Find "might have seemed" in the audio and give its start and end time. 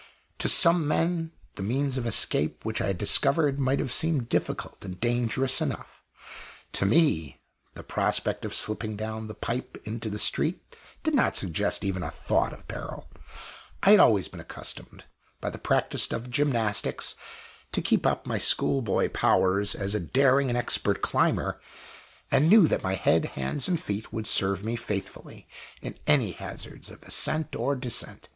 3.59-4.29